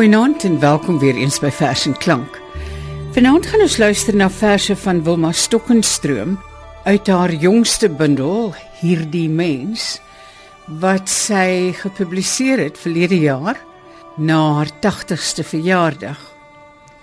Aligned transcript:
Goeienaand 0.00 0.44
en 0.44 0.54
welkom 0.60 0.98
weer 0.98 1.14
eens 1.20 1.36
by 1.44 1.50
Vers 1.52 1.82
en 1.84 1.92
Klank. 2.00 2.38
Vanaand 3.12 3.44
gaan 3.46 3.60
ons 3.60 3.74
luister 3.76 4.16
na 4.16 4.30
verse 4.32 4.72
van 4.80 5.02
Wilma 5.04 5.28
Stokkenstroom 5.36 6.38
uit 6.86 7.10
haar 7.12 7.34
jongste 7.42 7.90
bundel 7.92 8.54
Hierdie 8.78 9.28
mens 9.28 9.98
wat 10.80 11.12
sy 11.12 11.74
gepubliseer 11.82 12.62
het 12.64 12.80
verlede 12.80 13.18
jaar 13.20 13.60
na 14.16 14.38
haar 14.62 14.72
80ste 14.88 15.44
verjaardag. 15.44 16.24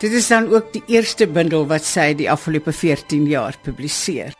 Dit 0.02 0.18
is 0.18 0.34
dan 0.34 0.50
ook 0.50 0.74
die 0.74 0.84
eerste 0.90 1.30
bundel 1.30 1.70
wat 1.70 1.86
sy 1.86 2.16
die 2.18 2.32
afgelope 2.34 2.74
14 2.74 3.30
jaar 3.30 3.62
publiseer. 3.62 4.34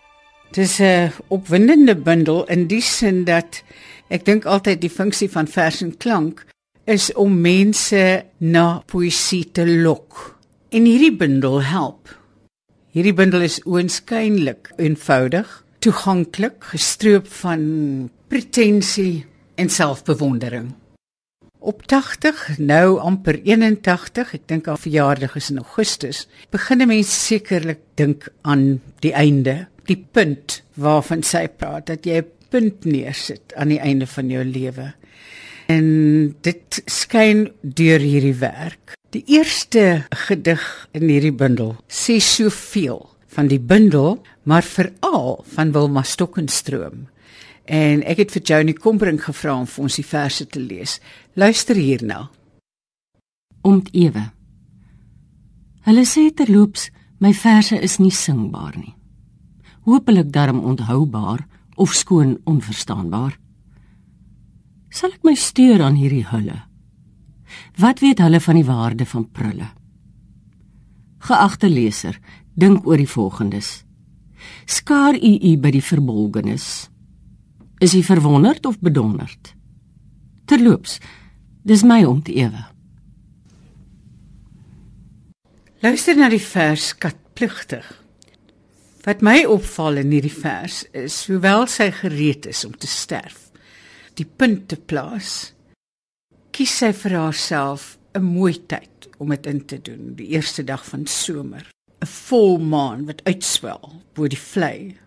Dit 0.50 0.66
is 0.66 0.82
'n 0.82 1.14
opwindende 1.28 1.96
bundel 1.96 2.46
in 2.50 2.66
die 2.66 2.82
sin 2.82 3.24
dat 3.24 3.62
ek 4.10 4.26
dink 4.26 4.46
altyd 4.46 4.82
die 4.82 4.96
funksie 5.00 5.30
van 5.30 5.46
vers 5.48 5.82
en 5.82 5.98
klank 5.98 6.48
is 6.88 7.10
om 7.20 7.34
mense 7.44 8.02
na 8.40 8.66
poësie 8.88 9.44
te 9.52 9.66
lok. 9.68 10.40
En 10.72 10.88
hierdie 10.88 11.14
bundel 11.16 11.60
help. 11.68 12.14
Hierdie 12.96 13.14
bundel 13.14 13.44
is 13.46 13.60
oënskynlik 13.68 14.72
eenvoudig, 14.80 15.50
toeganklik, 15.84 16.62
gestroop 16.72 17.28
van 17.44 17.64
pretensie 18.32 19.26
en 19.60 19.70
selfbewondering. 19.70 20.72
Op 21.60 21.84
80, 21.90 22.58
nou 22.64 23.00
amper 23.04 23.42
81, 23.44 24.34
ek 24.38 24.48
dink 24.48 24.70
haar 24.72 24.80
verjaardag 24.80 25.36
is 25.40 25.50
in 25.52 25.60
Augustus, 25.60 26.28
begin 26.54 26.82
'n 26.82 26.88
mens 26.88 27.12
sekerlik 27.28 27.82
dink 27.96 28.30
aan 28.42 28.80
die 29.04 29.14
einde, 29.14 29.68
die 29.86 30.00
punt 30.12 30.62
waarvan 30.76 31.24
sy 31.24 31.48
praat 31.48 31.88
dat 31.88 32.06
jy 32.06 32.22
'n 32.22 32.32
punt 32.50 32.86
neersit 32.86 33.54
aan 33.56 33.68
die 33.68 33.80
einde 33.80 34.08
van 34.08 34.30
jou 34.30 34.44
lewe. 34.44 34.94
En 35.68 35.88
dit 36.42 36.82
skyn 36.88 37.50
deur 37.62 38.00
hierdie 38.00 38.38
werk. 38.40 38.96
Die 39.12 39.24
eerste 39.36 40.06
gedig 40.28 40.64
in 40.96 41.10
hierdie 41.12 41.36
bundel 41.36 41.76
sê 41.92 42.22
soveel 42.24 43.02
van 43.36 43.50
die 43.52 43.60
bundel, 43.60 44.22
maar 44.48 44.64
veral 44.64 45.44
van 45.56 45.74
Wilma 45.76 46.04
Stokkenstroom. 46.08 47.08
En 47.68 48.04
ek 48.08 48.24
het 48.24 48.32
vir 48.38 48.44
Joni 48.48 48.74
Kombrink 48.74 49.26
gevra 49.28 49.58
om 49.60 49.68
vir 49.68 49.84
ons 49.84 49.98
die 50.00 50.08
verse 50.08 50.48
te 50.48 50.62
lees. 50.64 50.98
Luister 51.36 51.76
hierna. 51.76 52.30
Omt 53.68 53.92
ewe. 53.92 54.24
Hulle 55.84 56.06
sê 56.08 56.30
terloops 56.32 56.88
my 57.20 57.34
verse 57.36 57.76
is 57.76 57.98
nie 58.00 58.14
singbaar 58.14 58.80
nie. 58.80 58.96
Hoopelik 59.84 60.32
darm 60.32 60.64
onthoubaar 60.64 61.44
of 61.76 61.92
skoon 61.96 62.38
onverstaanbaar 62.48 63.36
sal 64.90 65.14
ek 65.14 65.26
my 65.28 65.36
steur 65.36 65.82
aan 65.84 65.98
hierdie 66.00 66.26
hulle. 66.32 66.62
Wat 67.80 68.00
weet 68.04 68.22
hulle 68.24 68.40
van 68.44 68.60
die 68.60 68.68
waarde 68.68 69.06
van 69.06 69.28
prulle? 69.32 69.68
Geagte 71.28 71.70
leser, 71.70 72.20
dink 72.56 72.88
oor 72.88 72.98
die 72.98 73.10
volgendes. 73.10 73.84
Skaar 74.66 75.18
u 75.18 75.34
u 75.52 75.58
by 75.58 75.72
die 75.74 75.84
verbolgenis. 75.84 76.90
Is 77.80 77.94
u 77.94 78.02
verwonderd 78.04 78.66
of 78.66 78.80
bedonderd? 78.80 79.54
Terloops, 80.46 80.98
dis 81.68 81.84
my 81.84 82.04
om 82.08 82.22
te 82.24 82.34
ewe. 82.34 82.64
Luister 85.84 86.18
na 86.18 86.30
die 86.30 86.42
vers 86.42 86.94
katpligtig. 86.98 87.86
Wat 89.06 89.22
my 89.22 89.44
opval 89.48 90.02
in 90.02 90.12
hierdie 90.12 90.34
vers 90.34 90.82
is 90.98 91.20
hoewel 91.30 91.68
sy 91.72 91.92
gereed 91.96 92.48
is 92.50 92.66
om 92.68 92.74
te 92.76 92.90
sterf, 92.90 93.47
die 94.18 94.26
punt 94.26 94.68
te 94.72 94.78
plaas, 94.78 95.54
kies 96.52 96.74
sy 96.82 96.90
vir 97.04 97.18
haarself 97.22 97.98
'n 98.18 98.24
mooi 98.24 98.56
tyd 98.66 99.10
om 99.20 99.30
dit 99.30 99.46
in 99.46 99.66
te 99.66 99.78
doen, 99.78 100.16
die 100.16 100.30
eerste 100.34 100.64
dag 100.64 100.86
van 100.86 101.06
somer, 101.06 101.70
'n 102.02 102.08
volmaan 102.08 103.06
wat 103.06 103.24
uitswel 103.24 104.02
bo 104.14 104.28
die 104.28 104.44
vlei 104.52 104.98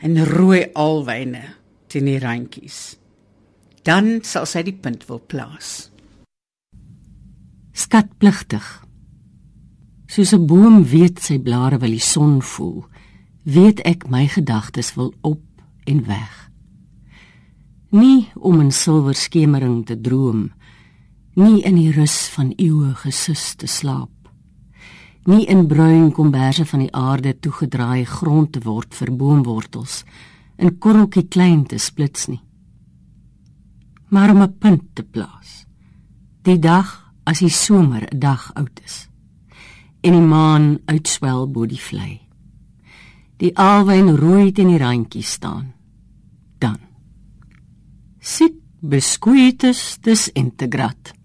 en 0.00 0.24
rooi 0.24 0.70
alwyne 0.74 1.44
teen 1.88 2.04
die 2.04 2.18
randjies. 2.18 2.96
Dan 3.82 4.22
sal 4.22 4.46
sy 4.46 4.62
die 4.62 4.76
punt 4.76 5.06
wil 5.06 5.20
plaas. 5.20 5.90
Skatpligtig. 7.72 8.84
Soos 10.06 10.32
'n 10.32 10.46
boom 10.46 10.84
weet 10.84 11.20
sy 11.20 11.38
blare 11.38 11.78
wil 11.78 11.90
die 11.90 12.00
son 12.00 12.42
voel, 12.42 12.86
weet 13.44 13.80
ek 13.80 14.08
my 14.08 14.26
gedagtes 14.26 14.94
wil 14.94 15.14
op 15.20 15.42
en 15.84 16.06
weg 16.06 16.47
nie 17.90 18.28
om 18.34 18.60
in 18.60 18.72
silwer 18.72 19.14
skemering 19.14 19.84
te 19.86 19.96
droom 20.00 20.48
nie 21.34 21.62
in 21.62 21.76
die 21.76 21.92
rus 21.92 22.28
van 22.34 22.52
eeue 22.56 22.94
gesus 23.04 23.54
te 23.54 23.66
slaap 23.66 24.10
nie 25.26 25.44
in 25.46 25.66
bruin 25.68 26.10
komberse 26.12 26.64
van 26.64 26.80
die 26.86 26.92
aarde 26.92 27.36
toegedraai 27.38 28.04
grond 28.04 28.52
te 28.52 28.60
word 28.64 28.94
vir 28.94 29.12
boomwortels 29.12 30.04
in 30.58 30.78
korreltjie 30.78 31.28
klein 31.28 31.64
te 31.64 31.78
splits 31.78 32.28
nie 32.28 32.42
maar 34.08 34.30
om 34.30 34.42
'n 34.42 34.58
punt 34.58 34.82
te 34.92 35.02
plaas. 35.02 35.66
Die 36.42 36.58
dag 36.58 37.12
as 37.24 37.38
die 37.38 37.50
somer 37.50 38.02
'n 38.10 38.18
dag 38.18 38.50
oud 38.54 38.80
is 38.84 39.08
en 40.00 40.12
die 40.12 40.20
maan 40.20 40.78
uitswel 40.84 41.50
bo 41.50 41.66
die 41.66 41.80
vlei. 41.80 42.20
Die 43.36 43.56
alwyn 43.56 44.16
rooi 44.16 44.52
teen 44.52 44.68
die 44.68 44.78
randjie 44.78 45.22
staan 45.22 45.72
Sit 48.28 48.58
beskuites 48.84 49.96
des 50.04 50.28
integrat. 50.36 51.17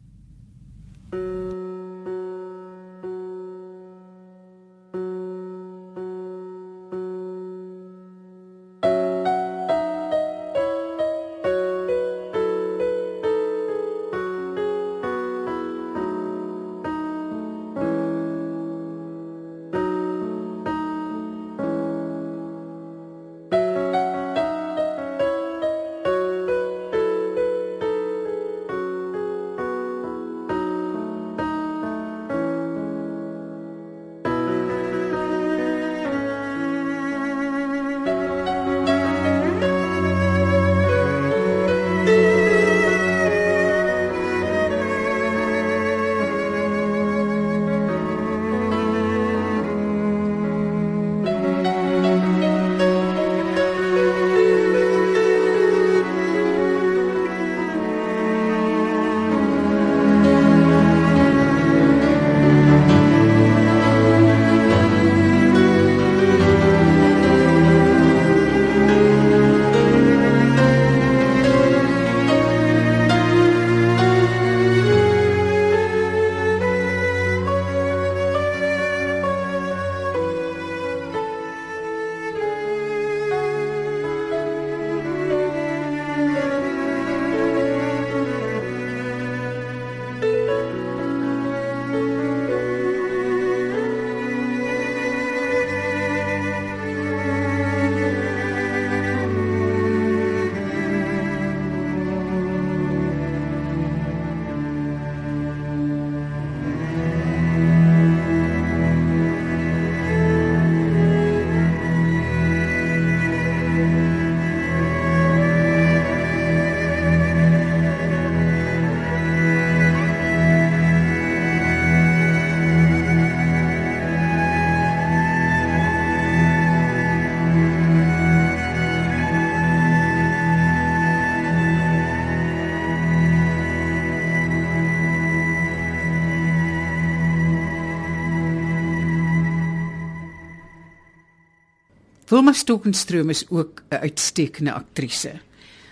Wilma 142.34 142.56
Stokenstroom 142.58 143.30
is 143.30 143.46
ook 143.50 143.84
'n 143.90 143.96
uitstekende 143.96 144.74
aktrise. 144.74 145.32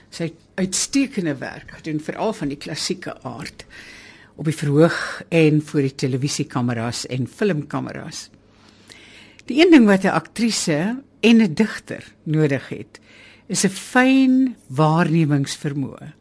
Sy 0.10 0.24
het 0.24 0.40
uitstekende 0.56 1.36
werk 1.36 1.72
gedoen 1.72 2.00
veral 2.00 2.34
van 2.34 2.48
die 2.48 2.58
klassieke 2.58 3.22
aard 3.22 3.66
op 4.36 4.46
die 4.46 4.56
verhoog 4.56 5.24
en 5.30 5.62
voor 5.62 5.82
die 5.82 5.96
televisiekameras 5.96 7.06
en 7.06 7.28
filmkameras. 7.28 8.30
Die 9.46 9.62
een 9.62 9.72
ding 9.72 9.86
wat 9.86 10.04
'n 10.04 10.18
aktrise 10.18 11.04
en 11.20 11.42
'n 11.42 11.54
digter 11.54 12.14
nodig 12.24 12.70
het, 12.70 13.00
is 13.46 13.64
'n 13.64 13.70
fyn 13.70 14.56
waarnemingsvermoë. 14.68 16.14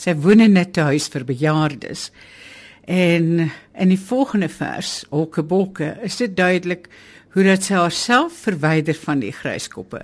Sy 0.00 0.14
woon 0.14 0.40
in 0.40 0.58
'n 0.58 0.80
huis 0.80 1.08
vir 1.08 1.24
bejaardes. 1.24 2.10
En 2.84 3.50
in 3.78 3.88
die 3.88 4.00
volgende 4.00 4.48
vers, 4.48 5.04
Olkebolke, 5.10 5.96
is 6.02 6.16
dit 6.16 6.36
duidelik 6.36 6.88
hoe 7.32 7.44
dat 7.46 7.62
sy 7.64 7.74
haarself 7.78 8.34
verwyder 8.44 8.96
van 9.04 9.22
die 9.22 9.32
gryskoppe 9.32 10.02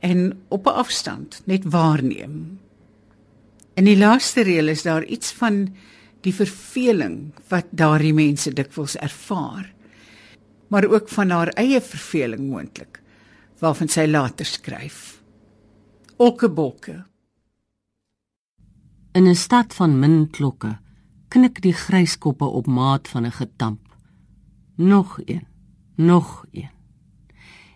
en 0.00 0.32
op 0.48 0.66
'n 0.66 0.80
afstand 0.82 1.42
net 1.44 1.64
waarneem. 1.64 2.58
In 3.74 3.84
die 3.84 3.96
laaste 3.96 4.42
reël 4.42 4.68
is 4.68 4.82
daar 4.82 5.04
iets 5.04 5.32
van 5.32 5.76
die 6.20 6.34
verveling 6.34 7.32
wat 7.48 7.66
daardie 7.70 8.14
mense 8.14 8.52
dikwels 8.52 8.96
ervaar, 8.96 9.72
maar 10.68 10.84
ook 10.84 11.08
van 11.08 11.30
haar 11.30 11.48
eie 11.48 11.80
verveling 11.80 12.48
moontlik 12.48 13.00
waarvan 13.58 13.88
sy 13.88 14.06
later 14.06 14.46
skryf. 14.46 15.22
Olkebolke 16.16 17.04
In 19.12 19.26
'n 19.26 19.34
stad 19.34 19.74
van 19.74 19.98
min 19.98 20.30
klokke 20.30 20.78
knik 21.30 21.62
die 21.62 21.72
gryskoppe 21.72 22.44
op 22.44 22.66
maat 22.66 23.08
van 23.08 23.26
'n 23.26 23.32
getamp. 23.32 23.96
Nog 24.76 25.20
een, 25.24 25.46
nog 25.96 26.44
een. 26.52 26.70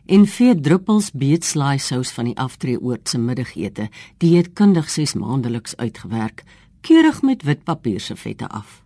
En 0.07 0.27
vier 0.27 0.61
druppels 0.61 1.11
beetslaai 1.13 1.79
sous 1.79 2.11
van 2.13 2.25
die 2.25 2.37
aftreeoort 2.37 3.09
se 3.09 3.19
middagete, 3.19 3.89
die 4.17 4.37
het 4.37 4.53
kundig 4.53 4.91
6 4.91 5.15
maandeliks 5.15 5.77
uitgewerk, 5.77 6.43
keurig 6.81 7.23
met 7.23 7.43
wit 7.43 7.65
papier 7.65 8.01
se 8.01 8.17
vette 8.17 8.49
af. 8.49 8.83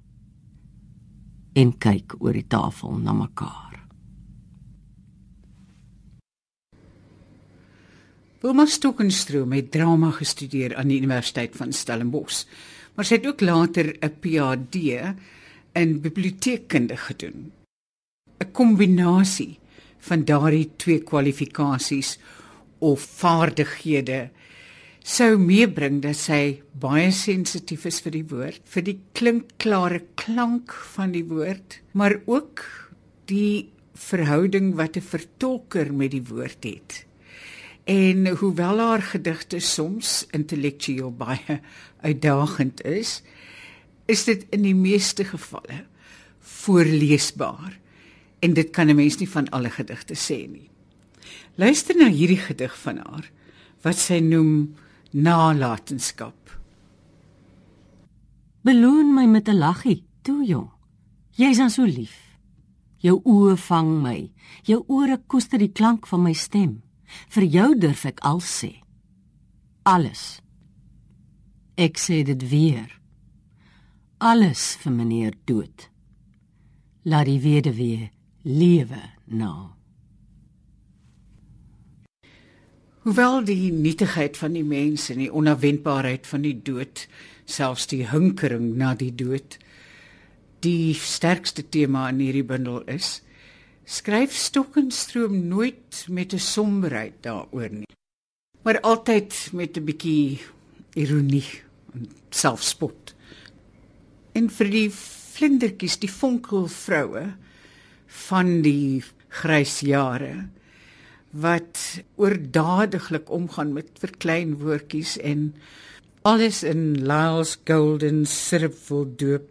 En 1.53 1.79
kyk 1.79 2.15
oor 2.19 2.33
die 2.33 2.47
tafel 2.47 2.99
na 2.99 3.13
mekaar. 3.13 3.69
Wilma 8.39 8.67
Stokenstroom 8.67 9.53
het 9.53 9.71
drama 9.71 10.13
gestudeer 10.15 10.77
aan 10.77 10.89
die 10.89 11.01
Universiteit 11.01 11.57
van 11.57 11.73
Stellenbosch, 11.73 12.45
maar 12.99 13.07
sy 13.07 13.21
het 13.21 13.29
ook 13.31 13.45
later 13.47 13.95
'n 14.03 14.15
PhD 14.21 14.77
in 15.73 16.01
biblioteekkunde 16.03 16.97
gedoen. 16.97 17.53
'n 18.43 18.51
Kombinasie 18.53 19.59
van 19.99 20.25
daardie 20.25 20.71
twee 20.77 20.99
kwalifikasies 20.99 22.19
of 22.79 23.01
vaardighede 23.01 24.31
sou 25.03 25.39
meebring 25.39 26.03
dat 26.03 26.17
sy 26.17 26.61
baie 26.73 27.11
sensitief 27.13 27.87
is 27.87 28.01
vir 28.01 28.13
die 28.13 28.27
woord, 28.29 28.61
vir 28.65 28.83
die 28.83 28.99
klinkklare 29.13 30.03
klank 30.15 30.73
van 30.73 31.13
die 31.13 31.25
woord, 31.25 31.81
maar 31.93 32.21
ook 32.27 32.65
die 33.27 33.69
verhouding 33.95 34.75
wat 34.75 34.97
'n 34.97 35.01
vertolker 35.01 35.95
met 35.95 36.11
die 36.11 36.23
woord 36.23 36.65
het. 36.65 37.08
En 37.89 38.27
hoewel 38.37 38.79
haar 38.79 39.03
gedigte 39.03 39.59
soms 39.59 40.27
intellektueel 40.37 41.13
baie 41.17 41.61
uitdagend 42.05 42.83
is, 42.85 43.23
is 44.05 44.25
dit 44.29 44.45
in 44.53 44.67
die 44.67 44.75
meeste 44.77 45.25
gevalle 45.25 45.87
voorleesbaar. 46.39 47.79
En 48.45 48.53
dit 48.53 48.71
kan 48.71 48.89
'n 48.89 48.97
mens 48.97 49.17
nie 49.17 49.29
van 49.29 49.49
alle 49.49 49.71
gedigte 49.71 50.15
sê 50.15 50.51
nie. 50.51 50.71
Luister 51.55 51.97
na 51.97 52.09
hierdie 52.09 52.37
gedig 52.39 52.79
van 52.79 52.97
haar 52.97 53.31
wat 53.83 53.97
sy 53.97 54.19
noem 54.19 54.75
Nalatenskap. 55.11 56.59
Beloon 58.61 59.15
my 59.15 59.27
met 59.27 59.49
'n 59.49 59.59
laggie, 59.59 60.05
toe 60.23 60.45
jong. 60.45 60.71
Jy's 61.31 61.57
dan 61.57 61.71
so 61.71 61.85
lief. 61.85 62.37
Jou 62.97 63.21
oë 63.25 63.57
vang 63.57 64.03
my. 64.03 64.33
Jou 64.63 64.85
ore 64.87 65.21
koester 65.27 65.59
die 65.59 65.73
klank 65.73 66.07
van 66.07 66.23
my 66.23 66.33
stem. 66.33 66.83
Vir 67.29 67.45
jou 67.45 67.71
durf 67.79 68.05
ek 68.09 68.21
al 68.27 68.41
sê. 68.45 68.75
Alles. 69.89 70.41
Ek 71.79 71.99
sê 72.01 72.23
dit 72.27 72.43
weer. 72.51 72.91
Alles 74.19 74.75
vir 74.83 74.93
meneer 74.93 75.35
dood. 75.47 75.89
Laat 77.09 77.29
die 77.31 77.41
weduwee 77.41 78.11
lewe 78.43 79.03
nou. 79.27 79.71
Hoewel 83.07 83.45
die 83.47 83.71
nietigheid 83.73 84.37
van 84.37 84.53
die 84.53 84.65
mens 84.67 85.07
en 85.09 85.23
die 85.23 85.31
onverwendbaarheid 85.33 86.27
van 86.29 86.43
die 86.45 86.57
dood, 86.61 87.07
selfs 87.49 87.87
die 87.89 88.03
hinkering 88.11 88.75
na 88.77 88.93
die 88.99 89.15
dood, 89.15 89.57
die 90.61 90.93
sterkste 90.93 91.63
tema 91.65 92.09
in 92.13 92.21
hierdie 92.21 92.45
bundel 92.45 92.83
is, 92.91 93.21
skryf 93.89 94.35
Stokkenstroom 94.37 95.49
nooit 95.49 96.05
met 96.09 96.35
'n 96.35 96.39
somberheid 96.39 97.15
daaroor 97.25 97.71
nie, 97.71 97.95
maar 98.63 98.81
altyd 98.81 99.49
met 99.53 99.77
'n 99.77 99.85
bietjie 99.85 100.41
ironie 100.95 101.63
en 101.95 102.09
selfspot. 102.31 103.15
En 104.33 104.51
vir 104.51 104.71
die 104.71 104.91
vlindertjies, 104.91 105.99
die 105.99 106.11
fonkelvroue 106.11 107.35
van 108.07 108.63
die 108.63 109.03
grys 109.29 109.81
jare 109.81 110.49
wat 111.31 112.03
oordadiglik 112.17 113.31
omgaan 113.31 113.73
met 113.73 113.89
verklein 114.01 114.59
woordjies 114.59 115.19
en 115.19 115.55
alles 116.23 116.63
in 116.63 116.95
Lyle's 116.95 117.59
golden 117.65 118.27
syrup 118.27 118.75
vol 118.75 119.07
doop 119.17 119.49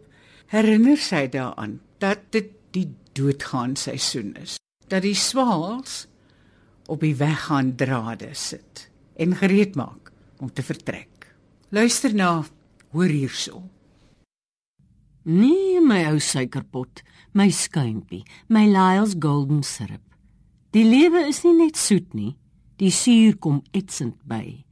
herinner 0.48 0.98
sy 0.98 1.27
daaraan 1.27 1.79
dat 1.98 2.20
dit 2.32 2.50
die 2.72 2.89
doodgaan 3.18 3.76
seisoen 3.76 4.36
is. 4.38 4.58
Dat 4.88 5.04
die 5.04 5.16
swaals 5.18 6.06
op 6.88 7.02
die 7.04 7.16
weggaan 7.20 7.76
drade 7.76 8.30
sit 8.34 8.88
en 9.18 9.36
gereed 9.36 9.76
maak 9.76 10.12
om 10.38 10.52
te 10.54 10.64
vertrek. 10.64 11.34
Luister 11.70 12.14
na, 12.16 12.46
hoor 12.94 13.12
hierso. 13.12 13.64
Nee, 15.28 15.82
my 15.84 16.06
ou 16.08 16.20
suikerpot, 16.24 17.02
my 17.36 17.50
skuimpie, 17.52 18.24
my 18.48 18.64
Lyle's 18.70 19.18
golden 19.20 19.64
syrup. 19.64 20.04
Die 20.72 20.86
lewe 20.88 21.26
is 21.28 21.42
nie 21.44 21.56
net 21.58 21.76
soet 21.76 22.14
nie, 22.16 22.38
die 22.80 22.94
suur 22.94 23.36
kom 23.42 23.60
etsend 23.76 24.22
by. 24.30 24.64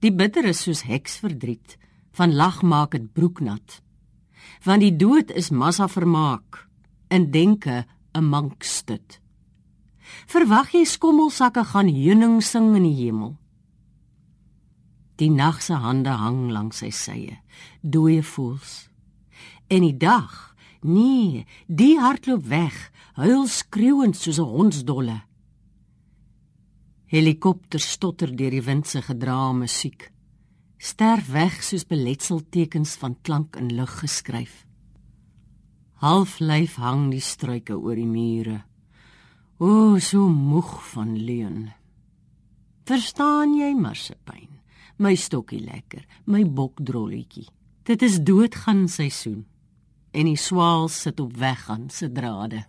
Die 0.00 0.14
bitter 0.14 0.46
is 0.48 0.62
soos 0.64 0.86
heksverdriet, 0.88 1.76
van 2.16 2.32
lag 2.38 2.62
maak 2.62 2.94
dit 2.96 3.10
broeknat. 3.12 3.82
Want 4.64 4.86
die 4.86 4.94
dood 4.96 5.34
is 5.36 5.50
massa 5.52 5.90
vermaak 5.90 6.67
in 7.08 7.30
denke 7.30 7.86
'n 8.12 8.24
mank 8.24 8.62
stut. 8.62 9.20
Verwag 10.26 10.72
jy 10.72 10.84
skommelsakke 10.84 11.64
gaan 11.64 11.88
heuning 11.88 12.42
sing 12.42 12.76
in 12.76 12.82
die 12.82 13.04
hemel? 13.04 13.36
Die 15.18 15.30
nag 15.30 15.62
se 15.62 15.74
hande 15.74 16.10
hang 16.10 16.50
langs 16.50 16.78
sy 16.78 16.90
sye, 16.90 17.38
dooie 17.82 18.22
voels. 18.22 18.88
En 19.68 19.82
die 19.82 19.96
dag, 19.96 20.54
nee, 20.80 21.46
die 21.66 21.98
hardloop 21.98 22.46
weg, 22.46 22.92
huil 23.18 23.46
skreeuend 23.46 24.16
soos 24.16 24.38
'n 24.38 24.52
hondsdolle. 24.54 25.22
Helikopter 27.06 27.80
stotter 27.80 28.36
deur 28.36 28.50
die 28.50 28.62
wind 28.62 28.86
se 28.86 29.02
gedrae 29.02 29.52
musiek. 29.54 30.12
Sterf 30.78 31.30
weg 31.32 31.62
soos 31.62 31.86
beletseltekens 31.86 32.94
van 32.96 33.16
klank 33.22 33.56
in 33.56 33.74
lug 33.74 33.98
geskryf. 33.98 34.67
Halflyf 35.98 36.76
hang 36.78 37.08
die 37.10 37.22
struike 37.22 37.74
oor 37.74 37.98
die 37.98 38.06
mure. 38.06 38.60
O, 39.58 39.98
so 39.98 40.28
moeg 40.30 40.70
van 40.92 41.16
leuen. 41.18 41.72
Verstaan 42.86 43.56
jy, 43.58 43.72
Marsepyn? 43.74 44.60
My 45.02 45.16
stokkie 45.18 45.58
lekker, 45.58 46.04
my 46.30 46.44
bokdrolletjie. 46.46 47.48
Dit 47.82 48.02
is 48.06 48.20
doodgaan 48.22 48.86
seisoen 48.86 49.46
en 50.14 50.26
die 50.30 50.38
swaal 50.38 50.88
sit 50.88 51.20
op 51.20 51.34
weggaan 51.36 51.88
se 51.90 52.08
drade. 52.12 52.62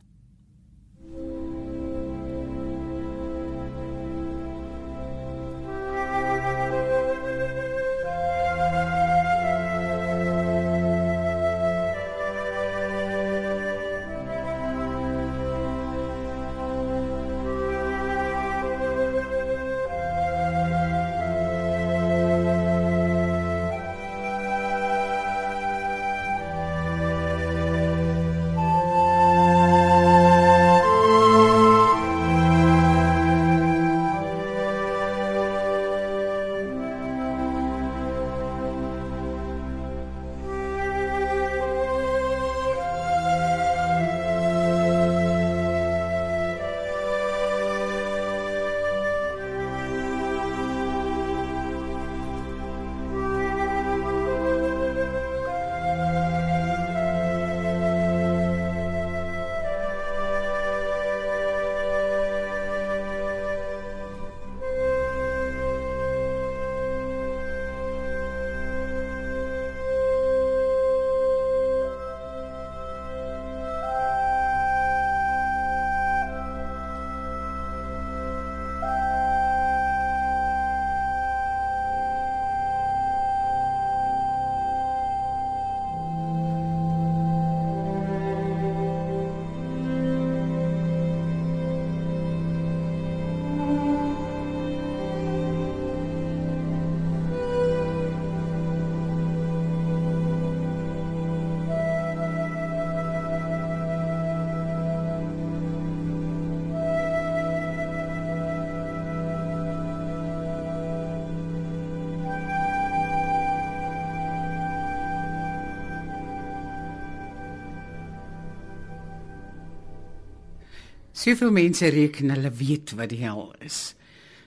Soveel 121.19 121.51
mense 121.51 121.89
reken 121.91 122.31
hulle 122.31 122.51
weet 122.55 122.93
wat 122.95 123.11
die 123.11 123.19
hel 123.25 123.49
is. 123.65 123.93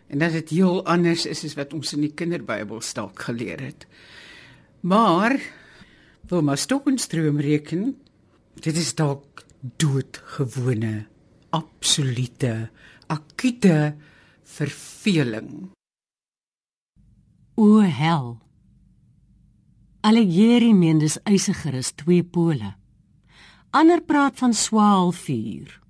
En 0.09 0.23
dat 0.23 0.33
dit 0.33 0.55
heel 0.57 0.79
anders 0.89 1.27
is 1.29 1.43
as 1.45 1.57
wat 1.59 1.75
ons 1.77 1.93
in 1.93 2.07
die 2.07 2.15
kinderbybel 2.17 2.81
dalk 2.97 3.21
geleer 3.29 3.61
het. 3.61 3.85
Maar 4.81 5.37
wil 6.31 6.43
maar 6.43 6.57
Stokenstroom 6.57 7.41
reken, 7.45 7.99
dit 8.65 8.77
is 8.77 8.95
dalk 8.95 9.45
doodgewone, 9.77 11.07
absolute, 11.51 12.71
akute 13.07 13.95
verveling. 14.43 15.69
O 17.55 17.85
hel. 17.85 18.41
Allegeri 20.01 20.73
meen 20.73 20.99
dis 20.99 21.21
eisiger 21.29 21.77
as 21.77 21.93
twee 21.93 22.25
pole. 22.25 22.73
Ander 23.71 24.01
praat 24.01 24.41
van 24.41 24.57
swaalvuur. 24.57 25.82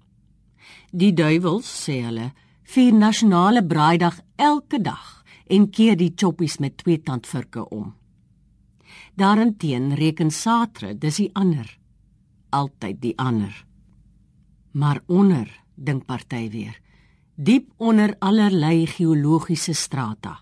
Die 0.93 1.15
duiwels 1.17 1.69
sê 1.85 2.03
hulle 2.05 2.35
vier 2.69 2.93
nasionale 2.93 3.63
braaidag 3.65 4.19
elke 4.37 4.77
dag 4.85 5.23
en 5.49 5.71
keer 5.73 5.97
die 5.97 6.13
choppies 6.13 6.59
met 6.61 6.77
twee 6.83 7.01
tandvurke 7.01 7.65
om. 7.73 7.95
Daarenteen 9.17 9.95
reken 9.97 10.31
Satre, 10.31 10.93
dis 10.93 11.17
die 11.17 11.31
ander, 11.33 11.69
altyd 12.53 13.01
die 13.01 13.15
ander. 13.17 13.53
Maar 14.73 15.01
onder, 15.09 15.49
dink 15.75 16.05
party 16.07 16.49
weer, 16.53 16.77
diep 17.37 17.73
onder 17.77 18.17
allerlei 18.21 18.87
geologiese 18.87 19.73
strata. 19.73 20.41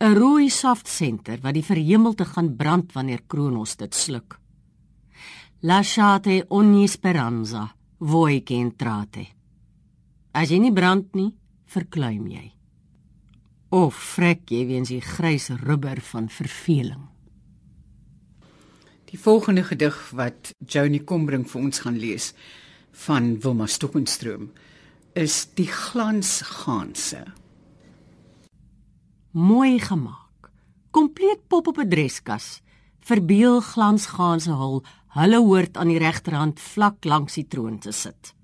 'n 0.00 0.14
Rooi 0.16 0.48
soft 0.50 0.88
center 0.88 1.38
wat 1.42 1.54
die 1.54 1.64
verhemelte 1.64 2.24
gaan 2.24 2.56
brand 2.56 2.92
wanneer 2.92 3.22
Kronos 3.26 3.76
dit 3.76 3.94
sluk. 3.94 4.38
Lasciate 5.60 6.44
ogni 6.48 6.88
speranza, 6.88 7.74
voi 7.98 8.42
che 8.42 8.54
entrate. 8.54 9.39
As 10.32 10.50
jy 10.52 10.60
nie 10.62 10.74
brand 10.74 11.14
nie, 11.18 11.32
verkleim 11.66 12.28
jy. 12.30 12.52
Of 13.74 13.98
vrek 14.16 14.50
jy 14.50 14.64
weens 14.68 14.90
die 14.92 15.02
grys 15.02 15.48
rubber 15.64 15.98
van 16.12 16.28
verveling. 16.30 17.08
Die 19.10 19.18
volgende 19.18 19.64
gedig 19.66 19.96
wat 20.14 20.52
Joni 20.62 21.00
Kombring 21.02 21.48
vir 21.50 21.62
ons 21.64 21.82
gaan 21.82 21.98
lees 21.98 22.30
van 23.06 23.32
Wilma 23.42 23.66
Stokenstroom 23.66 24.52
is 25.18 25.48
Die 25.58 25.66
glansganse. 25.66 27.24
Mooi 29.34 29.78
gemaak. 29.82 30.50
Kompleet 30.94 31.42
pop 31.48 31.66
op 31.66 31.78
'n 31.78 31.88
dreskas. 31.90 32.62
Verbeel 33.00 33.60
glansganse 33.60 34.54
hul, 34.54 34.84
hulle 35.18 35.38
hoort 35.38 35.76
aan 35.76 35.88
die 35.88 35.98
regterhand 35.98 36.60
vlak 36.60 37.04
langs 37.04 37.34
die 37.34 37.46
troon 37.46 37.78
te 37.78 37.92
sit. 37.92 38.34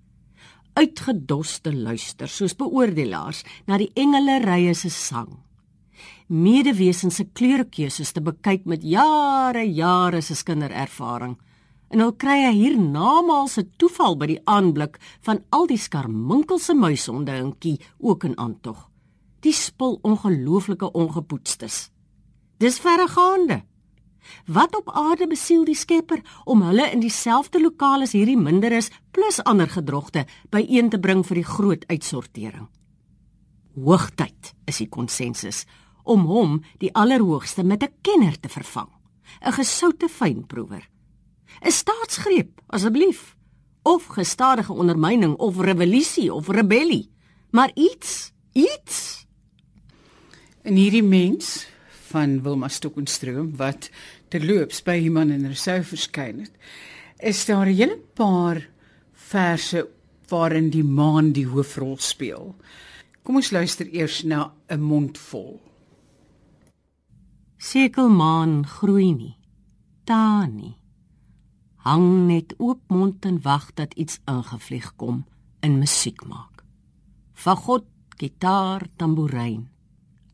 Uitgedoste 0.77 1.73
luister 1.73 2.29
soos 2.29 2.53
beoordelaars 2.53 3.39
na 3.65 3.79
die 3.81 3.89
engele 3.97 4.35
rye 4.43 4.75
se 4.77 4.91
sang. 4.93 5.31
Medewesens 6.29 7.17
se 7.17 7.25
kleurekeuses 7.33 8.13
te 8.13 8.21
bekyk 8.21 8.67
met 8.69 8.85
jare 8.85 9.63
jare 9.65 10.21
se 10.21 10.37
kinderervaring 10.45 11.37
en 11.89 12.03
hulle 12.03 12.17
kry 12.21 12.45
'n 12.45 13.71
toeval 13.79 14.17
by 14.17 14.27
die 14.27 14.41
aanblik 14.45 14.99
van 15.23 15.45
al 15.51 15.67
die 15.67 15.79
skarminkelse 15.79 16.75
muisonde 16.75 17.33
en 17.33 17.59
kie 17.59 17.81
ook 17.99 18.25
in 18.25 18.39
aantog. 18.39 18.91
Die 19.41 19.53
spul 19.53 19.99
ongelooflike 20.03 20.93
ongepoetstes. 20.93 21.91
Dis 22.59 22.79
verregaande. 22.79 23.63
Wat 24.47 24.77
op 24.77 24.91
aarde 24.91 25.27
besiel 25.27 25.65
die 25.65 25.75
Skepper 25.75 26.23
om 26.45 26.63
hulle 26.63 26.91
in 26.91 27.01
dieselfde 27.01 27.61
lokaal 27.61 28.03
as 28.03 28.13
hierdie 28.13 28.39
minderes 28.39 28.91
plus 29.11 29.43
ander 29.45 29.69
gedrogte 29.69 30.27
byeen 30.51 30.91
te 30.91 30.99
bring 30.99 31.27
vir 31.27 31.35
die 31.35 31.45
groot 31.45 31.87
uitsortering? 31.87 32.69
Hoogtyd 33.75 34.55
is 34.65 34.79
die 34.79 34.89
konsensus 34.89 35.65
om 36.05 36.27
hom 36.27 36.63
die 36.79 36.95
allerhoogste 36.95 37.65
met 37.65 37.83
'n 37.83 37.93
kenner 38.03 38.41
te 38.41 38.49
vervang, 38.49 38.89
'n 39.43 39.53
gesoute 39.53 40.09
fynproewer. 40.09 40.89
'n 41.63 41.73
staatsgreep 41.73 42.61
asseblief 42.67 43.37
of 43.83 44.07
gestadige 44.07 44.73
ondermyning 44.73 45.37
of 45.37 45.61
revolusie 45.61 46.33
of 46.33 46.49
rebellie 46.49 47.11
maar 47.51 47.71
iets 47.75 48.33
iets 48.53 49.27
en 50.63 50.75
hierdie 50.75 51.05
mens 51.05 51.67
van 52.11 52.43
Wilma 52.43 52.69
Stokenstroom 52.69 53.55
wat 53.57 53.91
terloops 54.29 54.83
by 54.83 54.97
iemand 55.07 55.35
in 55.35 55.47
Rousseau 55.47 55.83
verskyn 55.83 56.41
het 56.45 56.55
is 57.33 57.45
daar 57.47 57.67
'n 57.67 57.75
hele 57.75 57.99
paar 58.15 58.69
verse 59.13 59.89
waarin 60.29 60.71
die 60.71 60.85
maan 60.85 61.33
die 61.33 61.47
hoofrol 61.47 61.97
speel 61.99 62.55
kom 63.23 63.37
ons 63.37 63.51
luister 63.51 63.87
eers 63.93 64.23
na 64.23 64.53
'n 64.69 64.81
mondvol 64.81 65.61
sekelmaan 67.59 68.67
groei 68.67 69.13
nie 69.13 69.37
taan 70.05 70.57
nie 70.57 70.77
hang 71.87 72.27
net 72.27 72.55
oop 72.59 72.81
mond 72.89 73.25
en 73.25 73.43
wag 73.43 73.75
dat 73.75 73.95
iets 73.95 74.19
ingevlieg 74.25 74.97
kom 74.97 75.25
in 75.67 75.79
musiek 75.79 76.25
maak. 76.27 76.65
Fagot, 77.33 77.87
gitaar, 78.17 78.87
tamboerijn. 78.97 79.69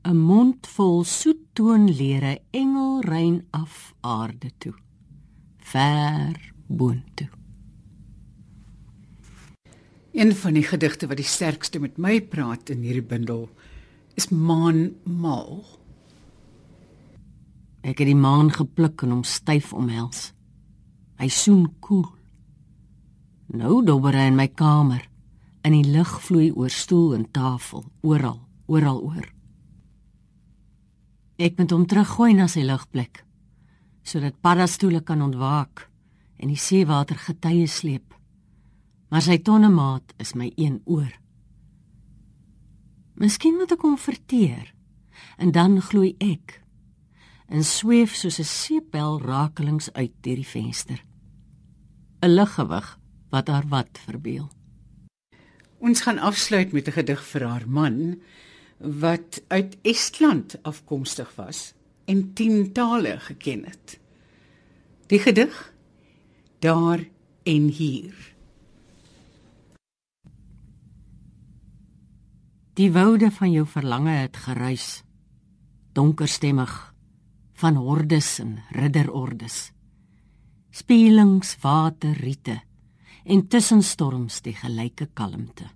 'n 0.05 0.17
Mond 0.17 0.67
vol 0.67 1.05
soet 1.05 1.55
toonlere 1.55 2.41
engel 2.51 3.01
rein 3.01 3.47
af 3.51 3.95
aarde 4.01 4.51
toe. 4.59 4.75
Ver 5.59 6.53
boontoe. 6.67 7.29
Een 10.13 10.35
van 10.35 10.55
die 10.55 10.63
gedigte 10.67 11.07
wat 11.07 11.17
die 11.17 11.27
sterkste 11.27 11.79
met 11.79 11.97
my 11.97 12.21
praat 12.21 12.69
in 12.75 12.83
hierdie 12.83 13.07
bundel 13.07 13.47
is 14.15 14.29
Maan 14.29 14.91
Mal. 15.05 15.63
Ek 17.83 17.99
het 17.99 18.11
die 18.11 18.19
maan 18.19 18.51
gepluk 18.51 19.03
en 19.03 19.15
hom 19.15 19.23
styf 19.25 19.73
omhels. 19.73 20.33
Hy 21.19 21.29
soen 21.29 21.69
koel. 21.81 22.11
Nou 23.55 23.85
dobber 23.87 24.19
hy 24.19 24.27
in 24.33 24.39
my 24.39 24.49
kamer. 24.49 25.07
In 25.63 25.79
die 25.79 25.87
lig 25.95 26.13
vloei 26.27 26.51
oor 26.51 26.71
stoel 26.71 27.15
en 27.15 27.31
tafel, 27.31 27.87
oral, 28.03 28.41
oral 28.67 29.01
oor. 29.03 29.31
Ek 31.39 31.59
moet 31.59 31.71
hom 31.71 31.87
teruggooi 31.87 32.35
na 32.35 32.49
sy 32.49 32.65
ligplek 32.67 33.25
sodat 34.03 34.41
paddastoele 34.43 35.01
kan 35.07 35.23
ontwaak 35.23 35.87
en 36.43 36.51
die 36.51 36.59
seewater 36.59 37.21
getye 37.23 37.69
sleep. 37.71 38.17
Maar 39.15 39.23
sy 39.23 39.37
tonnemaat 39.39 40.15
is 40.19 40.35
my 40.35 40.49
een 40.57 40.81
oor. 40.91 41.13
Miskien 43.15 43.55
moet 43.61 43.71
ek 43.71 43.85
hom 43.87 43.95
verteer 43.95 44.73
en 45.39 45.53
dan 45.55 45.79
gloei 45.79 46.17
ek 46.19 46.59
en 47.53 47.63
sweef 47.63 48.17
soos 48.17 48.41
'n 48.41 48.49
seepbel 48.49 49.21
rakelings 49.21 49.93
uit 49.93 50.13
deur 50.25 50.41
die 50.41 50.53
venster. 50.57 51.05
'n 52.23 52.35
liggewig 52.35 52.99
wat 53.31 53.49
haar 53.49 53.67
wat 53.69 53.99
verbeel. 53.99 54.51
Ons 55.79 56.01
gaan 56.01 56.19
afsluit 56.19 56.73
met 56.73 56.89
'n 56.89 56.93
gedig 56.93 57.23
vir 57.25 57.43
haar 57.47 57.69
man 57.69 58.21
wat 58.83 59.43
uit 59.49 59.77
Estland 59.83 60.63
afkomstig 60.63 61.35
was 61.35 61.75
en 62.05 62.33
10 62.33 62.73
tale 62.73 63.19
geken 63.19 63.65
het. 63.65 64.01
Die 65.07 65.19
gedig 65.19 65.75
daar 66.59 67.09
en 67.43 67.69
hier. 67.69 68.35
Die 72.73 72.93
woude 72.93 73.31
van 73.31 73.53
jou 73.53 73.67
verlange 73.67 74.11
het 74.11 74.37
geruis, 74.37 75.03
donkerstemmig 75.93 76.95
van 77.53 77.75
hordes 77.75 78.39
en 78.39 78.59
ridderordes 78.71 79.73
spelings 80.73 81.57
water 81.61 82.17
riete 82.17 82.57
en 83.29 83.45
tussenstorms 83.53 84.41
die 84.41 84.55
gelyke 84.57 85.07
kalmte 85.13 85.69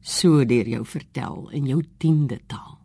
so 0.00 0.44
deur 0.44 0.68
jou 0.68 0.84
vertel 0.86 1.48
in 1.56 1.66
jou 1.66 1.80
10de 2.04 2.38
taal. 2.46 2.78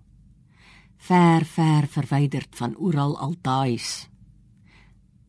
Ver 0.97 1.45
ver 1.45 1.87
verwyderd 1.87 2.55
van 2.55 2.75
oral 2.75 3.17
altaais 3.17 4.09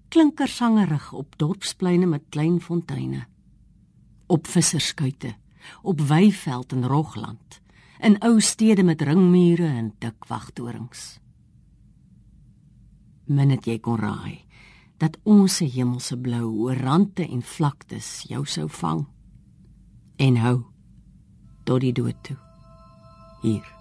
klinkersangerig 0.09 1.13
op 1.13 1.35
dorpspleine 1.37 2.07
met 2.07 2.31
klein 2.31 2.61
fonteine 2.61 3.27
op 4.27 4.47
visserskuite 4.47 5.35
op 5.83 6.01
weiveld 6.01 6.73
en 6.73 6.87
rogland. 6.87 7.61
In 8.01 8.19
ou 8.23 8.41
stede 8.41 8.83
met 8.83 9.03
ringmure 9.03 9.67
en 9.67 9.93
dik 9.99 10.25
wagtorings 10.29 11.17
minnet 13.27 13.67
jy 13.67 13.79
kon 13.83 13.99
raai 13.99 14.45
dat 15.03 15.19
ons 15.29 15.59
se 15.59 15.67
hemelse 15.69 16.17
blou 16.17 16.47
oor 16.65 16.79
rande 16.81 17.27
en 17.27 17.43
vlaktes 17.45 18.23
jou 18.31 18.47
sou 18.49 18.65
vang. 18.79 19.03
En 20.17 20.39
hou 20.41 20.57
tot 21.67 21.83
die 21.83 21.93
dood 21.93 22.19
toe. 22.23 22.37
Hier 23.43 23.76